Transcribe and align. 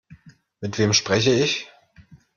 Mit 0.61 0.79
wem 0.79 0.93
spreche 0.93 1.29
ich? 1.31 1.67